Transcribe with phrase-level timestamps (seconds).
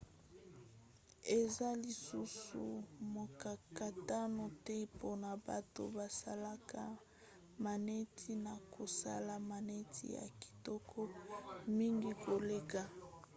[1.39, 2.63] eza lisusu
[3.13, 6.81] mokakatano te mpona bato basalaka
[7.63, 10.99] maneti na kosala maneti ya kitoko
[11.77, 12.81] mingi koleka